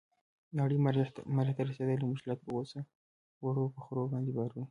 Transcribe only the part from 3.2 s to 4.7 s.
وړو په خرو باندې بارونه